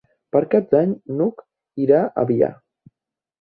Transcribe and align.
Per 0.35 0.39
Cap 0.53 0.71
d'Any 0.71 0.95
n'Hug 1.19 1.43
irà 1.85 2.01
a 2.23 2.25
Biar. 2.33 2.51